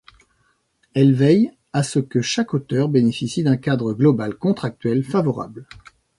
Elle 0.95 1.13
veille 1.13 1.51
à 1.73 1.83
ce 1.83 1.99
que 1.99 2.21
chaque 2.23 2.55
auteur 2.55 2.89
bénéficie 2.89 3.43
d'un 3.43 3.55
cadre 3.57 3.93
global 3.93 4.33
contractuel 4.35 5.03
favorable. 5.03 5.67